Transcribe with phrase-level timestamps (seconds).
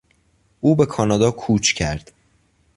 [0.61, 2.11] او به کانادا کوچ کرد.